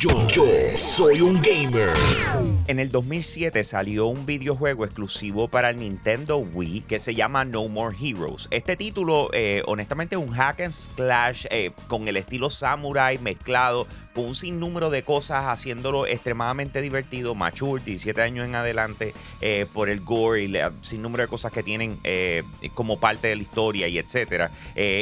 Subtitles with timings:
[0.00, 0.44] Yo, yo
[0.76, 1.92] soy un gamer.
[2.68, 7.66] En el 2007 salió un videojuego exclusivo para el Nintendo Wii que se llama No
[7.66, 8.46] More Heroes.
[8.52, 13.88] Este título, eh, honestamente, es un hack and slash eh, con el estilo samurai mezclado
[14.18, 19.88] con un sinnúmero de cosas, haciéndolo extremadamente divertido, mature, 17 años en adelante, eh, por
[19.88, 22.00] el gore y el sinnúmero de cosas que tienen
[22.74, 24.50] como parte de la historia y etcétera.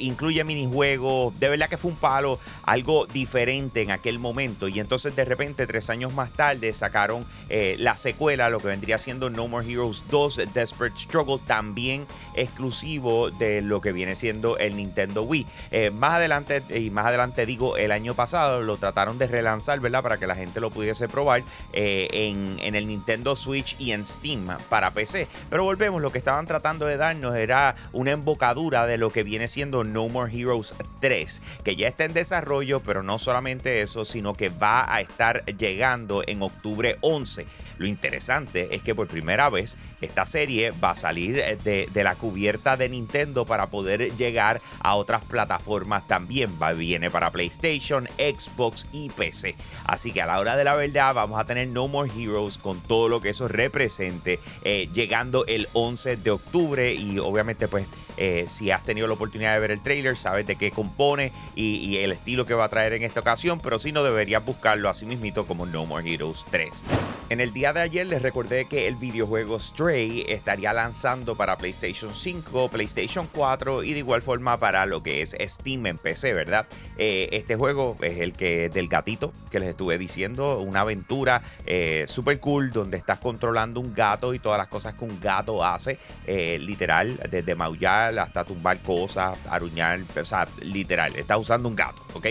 [0.00, 4.68] incluye minijuegos, de verdad que fue un palo, algo diferente en aquel momento.
[4.68, 8.98] Y entonces, de repente, tres años más tarde, sacaron eh, la secuela, lo que vendría
[8.98, 14.76] siendo No More Heroes 2 Desperate Struggle, también exclusivo de lo que viene siendo el
[14.76, 15.46] Nintendo Wii.
[15.70, 20.02] Eh, más adelante, y más adelante digo, el año pasado lo trataron de relanzar, ¿verdad?
[20.02, 24.06] Para que la gente lo pudiese probar eh, en, en, el Nintendo Switch y en
[24.06, 25.26] Steam para PC.
[25.50, 29.48] Pero volvemos, lo que estaban tratando de darnos era una embocadura de lo que viene
[29.48, 34.34] siendo No More Heroes 3, que ya está en desarrollo, pero no solamente eso, sino
[34.34, 37.46] que va a estar llegando en octubre 11.
[37.78, 41.56] Lo interesante es que por primera vez esta serie va a salir eh,
[41.92, 46.58] de, la cubierta de Nintendo para poder llegar a otras plataformas también.
[46.60, 49.54] Va, viene para PlayStation, Xbox y PC.
[49.86, 52.80] Así que a la hora de la verdad vamos a tener No More Heroes con
[52.80, 57.86] todo lo que eso represente eh, llegando el 11 de octubre y obviamente pues
[58.16, 61.96] eh, si has tenido la oportunidad de ver el trailer, sabes de qué compone y,
[61.96, 65.06] el estilo que va a traer en esta ocasión, pero si no deberías buscarlo así
[65.06, 66.84] mismito como No More Heroes 3.
[67.32, 72.14] En el día de ayer les recordé que el videojuego Stray estaría lanzando para PlayStation
[72.14, 76.66] 5, PlayStation 4 y de igual forma para lo que es Steam en PC, ¿verdad?
[76.98, 82.04] Eh, este juego es el que del gatito que les estuve diciendo, una aventura eh,
[82.06, 85.98] super cool donde estás controlando un gato y todas las cosas que un gato hace,
[86.26, 92.02] eh, literal, desde maullar hasta tumbar cosas, aruñar, o sea, literal, está usando un gato,
[92.12, 92.26] ¿ok?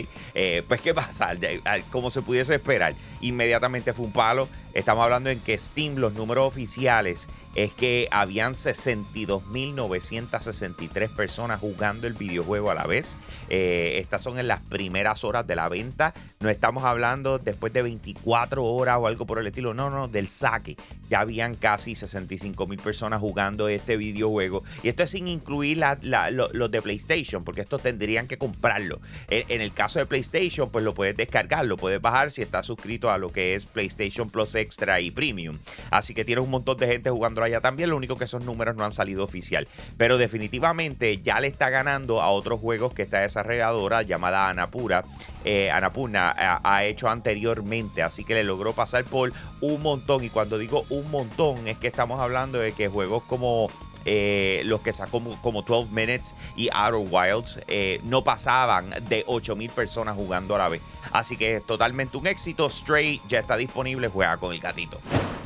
[0.67, 1.31] pues, ¿qué pasa?
[1.89, 4.47] Como se pudiese esperar, inmediatamente fue un palo.
[4.91, 12.13] Estamos hablando en que Steam, los números oficiales, es que habían 62.963 personas jugando el
[12.13, 13.17] videojuego a la vez.
[13.47, 16.13] Eh, estas son en las primeras horas de la venta.
[16.41, 19.73] No estamos hablando después de 24 horas o algo por el estilo.
[19.73, 20.75] No, no, del saque.
[21.09, 24.61] Ya habían casi 65.000 personas jugando este videojuego.
[24.83, 28.99] Y esto es sin incluir los de PlayStation, porque estos tendrían que comprarlo.
[29.29, 32.65] En, en, el caso de PlayStation, pues lo puedes descargar, lo puedes bajar si estás
[32.65, 34.55] suscrito a lo que es PlayStation Plus
[34.99, 35.57] Y Premium.
[35.89, 37.89] Así que tienes un montón de gente jugando allá también.
[37.89, 39.67] Lo único que esos números no han salido oficial.
[39.97, 45.03] Pero definitivamente ya le está ganando a otros juegos que esta desarrolladora llamada Anapura.
[45.43, 48.03] Eh, ha, hecho anteriormente.
[48.03, 50.23] Así que le logró pasar por un montón.
[50.23, 53.69] Y cuando digo un montón, es que estamos hablando de que juegos como
[54.05, 57.59] eh, los que sacó como 12 Minutes y Outer Wilds
[58.03, 60.81] no pasaban de 8000 personas jugando a la vez.
[61.11, 62.69] Así que es totalmente un éxito.
[62.69, 64.99] Stray ya está disponible, juega con el gatito.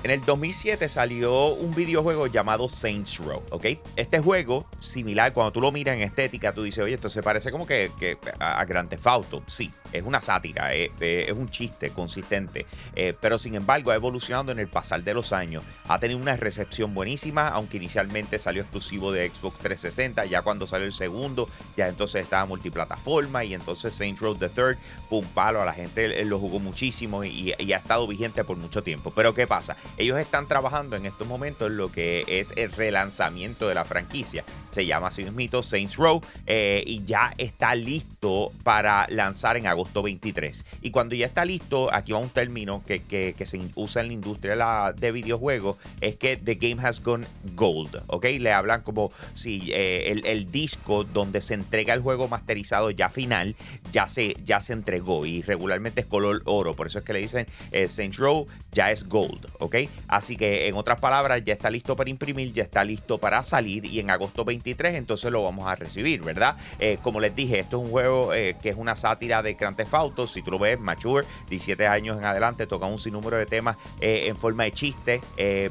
[0.06, 3.66] En el 2007 salió un videojuego llamado Saints Row, ¿ok?
[3.96, 7.52] Este juego, similar, cuando tú lo miras en estética, tú dices, oye, esto se parece
[7.52, 7.92] como que,
[8.40, 9.44] a Grand Theft Auto.
[9.48, 12.66] Sí, es una sátira, eh, eh, es, un chiste consistente,
[12.96, 15.64] eh, pero sin embargo ha evolucionado en el pasar de los años.
[15.88, 20.86] Ha tenido una recepción buenísima, aunque inicialmente salió exclusivo de Xbox 360, ya cuando salió
[20.86, 24.78] el segundo, ya entonces estaba multiplataforma y entonces Saints Row the Third,
[25.10, 29.12] pum palo, a la gente lo jugó muchísimo y ha estado vigente por mucho tiempo.
[29.12, 29.76] Pero ¿qué pasa?
[29.98, 34.44] Ellos están trabajando en estos momentos en lo que es el relanzamiento de la franquicia.
[34.76, 40.04] Se llama así mismo Saints Row eh, y ya está listo para lanzar en agosto
[40.04, 40.66] 23.
[40.82, 44.92] Y cuando ya está listo, aquí va un término que, se usa en la industria
[44.92, 48.26] de videojuegos, es que the game has gone gold, ¿ok?
[48.38, 53.56] Le hablan como si eh, el, disco donde se entrega el juego masterizado ya final,
[53.94, 57.20] ya se, ya se entregó y regularmente es color oro, por eso es que le
[57.20, 59.76] dicen eh, Saints Row ya es gold, ¿ok?
[60.10, 63.86] Así que en otras palabras, ya está listo para imprimir, ya está listo para salir
[63.86, 66.58] y en agosto 23 entonces lo vamos a recibir, ¿verdad?
[66.80, 69.76] Eh, como les dije, esto es un juego eh, que es una sátira de Grand
[69.76, 69.94] Theft
[70.28, 74.24] si tú lo ves, mature, 17 años en adelante, toca un sinnúmero de temas eh,
[74.28, 75.22] en forma de chiste,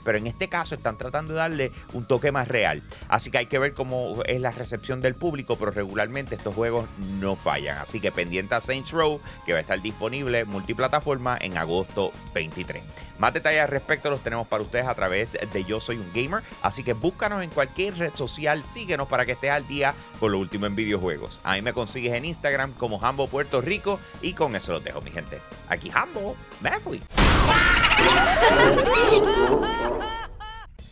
[0.04, 2.82] pero en este caso están tratando de darle un toque más real.
[3.08, 6.88] Así que hay que ver cómo es la recepción del público, pero regularmente estos juegos
[7.20, 7.78] no fallan.
[7.78, 12.82] Así que pendiente a Saints Row, que va a estar disponible multiplataforma en agosto 23.
[13.18, 16.42] Más detalles al respecto los tenemos para ustedes a través de Yo Soy un Gamer.
[16.62, 20.38] Así que búscanos en cualquier red social, síguenos para que estés al día con lo
[20.38, 21.40] último en videojuegos.
[21.42, 25.10] Ahí me consigues en Instagram como Hambo Puerto Rico y con eso los dejo, mi
[25.10, 25.40] gente.
[25.70, 27.00] Aquí Hambo, me fui.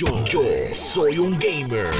[0.00, 0.42] Yo,
[0.72, 1.90] soy un gamer.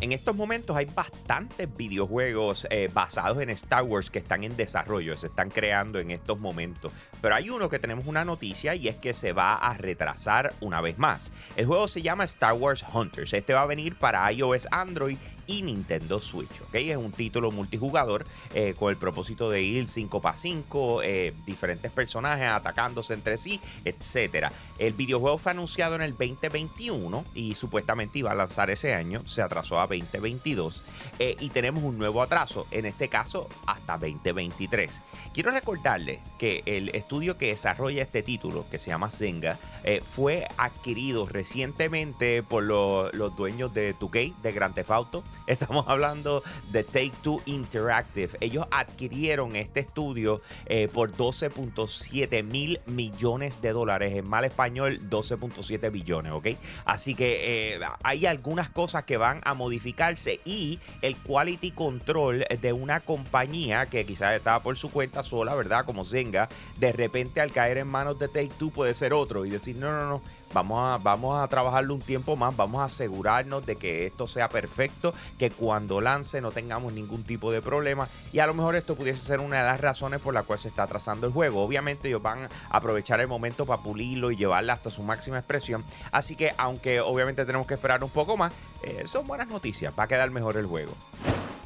[0.00, 5.16] En estos momentos hay bastantes videojuegos eh, basados en Star Wars que están en desarrollo,
[5.16, 6.90] se están creando en estos momentos.
[7.22, 10.80] Pero hay uno que tenemos una noticia y es que se va a retrasar una
[10.80, 11.30] vez más.
[11.54, 13.32] El juego se llama Star Wars Hunters.
[13.32, 15.18] Este va a venir para iOS, Android
[15.48, 16.60] y Nintendo Switch.
[16.68, 16.74] ¿ok?
[16.74, 18.24] Es un título multijugador
[18.54, 21.02] eh, con el propósito de ir 5 para 5,
[21.44, 24.52] diferentes personajes atacándose entre sí, etc.
[24.78, 29.42] El videojuego fue anunciado en el 2021 y supuestamente iba a lanzar ese año, se
[29.42, 30.84] atrasó a 2022
[31.18, 35.00] eh, y tenemos un nuevo atraso, en este caso hasta 2023.
[35.32, 40.46] Quiero recordarle que el estudio que desarrolla este título, que se llama Zenga, eh, fue
[40.56, 45.24] adquirido recientemente por los dueños de 2K, de Grand Theft Auto.
[45.46, 48.36] Estamos hablando de Take Two Interactive.
[48.40, 54.16] Ellos adquirieron este estudio eh, por 12.7 mil millones de dólares.
[54.16, 56.48] En mal español, 12.7 billones, ¿ok?
[56.84, 62.72] Así que eh, hay algunas cosas que van a modificarse y el quality control de
[62.72, 65.84] una compañía que quizás estaba por su cuenta sola, ¿verdad?
[65.84, 69.50] Como Zenga, de repente al caer en manos de Take Two puede ser otro y
[69.50, 70.22] decir, no, no, no,
[70.52, 74.48] vamos a, vamos a trabajarlo un tiempo más, vamos a asegurarnos de que esto sea
[74.48, 78.94] perfecto, que cuando lance no tengamos ningún tipo de problema y a lo mejor esto
[78.94, 81.62] pudiese ser una de las razones por la cual se está atrasando el juego.
[81.62, 85.84] Obviamente ellos van a aprovechar el momento para pulirlo y llevarla hasta su máxima expresión,
[86.12, 88.52] así que aunque obviamente tenemos que esperar un poco más.
[88.82, 90.92] Eh, son buenas noticias, va a quedar mejor el juego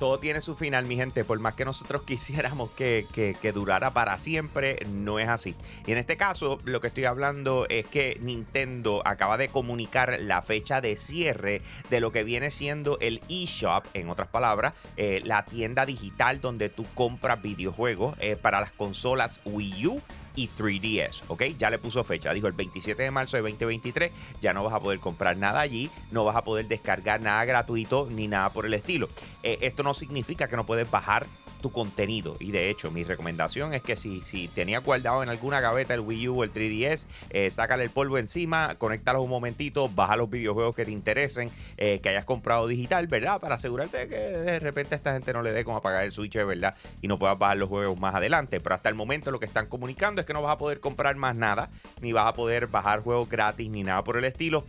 [0.02, 1.22] todo tiene su final, mi gente.
[1.22, 5.54] Por más que nosotros quisiéramos que, que, durara para siempre, no es así.
[5.86, 10.42] Y en este caso, lo que estoy hablando es que Nintendo acaba de comunicar la
[10.42, 15.44] fecha de cierre de lo que viene siendo el eShop, en otras palabras, eh, la
[15.44, 20.02] tienda digital donde tú compras videojuegos eh, para las consolas Wii U
[20.34, 21.42] y 3DS, ¿ok?
[21.58, 24.80] Ya le puso fecha, dijo el 27 de marzo de 2023, ya no vas a
[24.80, 28.74] poder comprar nada allí, no vas a poder descargar nada gratuito ni nada por el
[28.74, 29.08] estilo.
[29.42, 31.26] Eh, esto no significa que no puedes bajar
[31.62, 32.36] tu contenido.
[32.40, 36.00] Y de hecho, mi recomendación es que si, si tenía guardado en alguna gaveta el
[36.00, 40.28] Wii U o el 3DS, eh, sácale el polvo encima, conéctalo un momentito, baja los
[40.28, 43.40] videojuegos que te interesen, eh, que hayas comprado digital, ¿verdad?
[43.40, 46.12] Para asegurarte de que de repente a esta gente no le dé como apagar el
[46.12, 46.74] switch, ¿verdad?
[47.00, 48.60] Y no puedas bajar los juegos más adelante.
[48.60, 51.16] Pero hasta el momento lo que están comunicando es que no vas a poder comprar
[51.16, 51.70] más nada,
[52.00, 54.64] ni vas a poder bajar juegos gratis, ni nada por el estilo,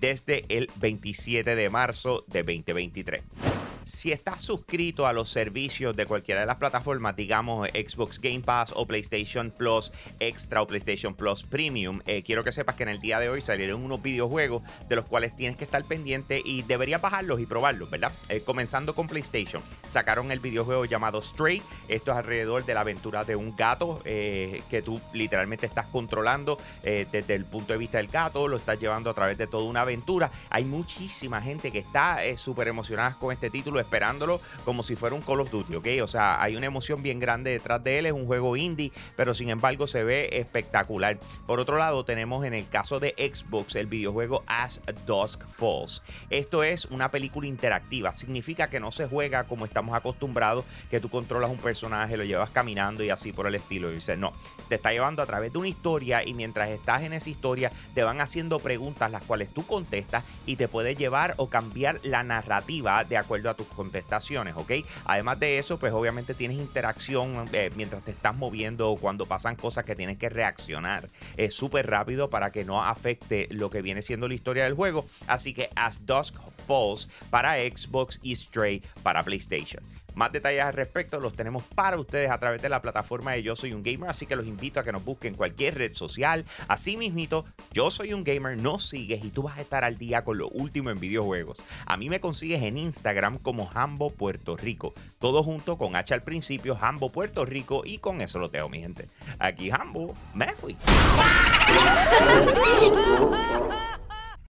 [0.00, 3.45] desde el 27 de marzo de 2023
[3.86, 8.72] si estás suscrito a los servicios de cualquiera de las plataformas, digamos Xbox Game Pass
[8.74, 12.98] o PlayStation Plus Extra o PlayStation Plus Premium, eh, quiero que sepas que en el
[12.98, 17.00] día de hoy salieron unos videojuegos de los cuales tienes que estar pendiente y deberías
[17.00, 18.10] bajarlos y probarlos, ¿verdad?
[18.28, 21.62] Eh, comenzando con PlayStation, sacaron el videojuego llamado Stray.
[21.86, 26.58] Esto es alrededor de la aventura de un gato eh, que tú literalmente estás controlando
[26.82, 29.82] desde el punto de vista del gato, lo estás llevando a través de toda una
[29.82, 30.30] aventura.
[30.50, 35.22] Hay muchísima gente que está súper emocionada con este título esperándolo como si fuera un
[35.22, 35.86] Call of Duty, ¿ok?
[36.02, 39.34] O sea, hay una emoción bien grande detrás de él, es un juego indie, pero
[39.34, 41.18] sin embargo se ve espectacular.
[41.46, 46.02] Por otro lado, tenemos en el caso de Xbox el videojuego As Dusk Falls.
[46.30, 51.08] Esto es una película interactiva, significa que no se juega como estamos acostumbrados, que tú
[51.08, 53.90] controlas un personaje, lo llevas caminando y así por el estilo.
[53.90, 54.32] Y dices, no,
[54.68, 58.02] te está llevando a través de una historia y mientras estás en esa historia te
[58.02, 63.04] van haciendo preguntas las cuales tú contestas y te puede llevar o cambiar la narrativa
[63.04, 64.72] de acuerdo a tu contestaciones, ¿ok?
[65.04, 69.56] Además de eso, pues obviamente tienes interacción eh, mientras te estás moviendo o cuando pasan
[69.56, 74.02] cosas que tienes que reaccionar es súper rápido para que no afecte lo que viene
[74.02, 75.06] siendo la historia del juego.
[75.26, 76.34] Así que As Dusk
[76.66, 79.82] Falls para Xbox y Stray para PlayStation.
[80.16, 83.54] Más detalles al respecto los tenemos para ustedes a través de la plataforma de Yo
[83.54, 86.46] Soy un Gamer, así que los invito a que nos busquen en cualquier red social.
[86.68, 90.22] Así mismito, Yo Soy un Gamer, nos sigues y tú vas a estar al día
[90.22, 91.62] con lo último en videojuegos.
[91.84, 96.22] A mí me consigues en Instagram como Hambo Puerto Rico, todo junto con H al
[96.22, 99.08] principio, Hambo Puerto Rico y con eso lo tengo mi gente.
[99.38, 100.78] Aquí Hambo, me fui.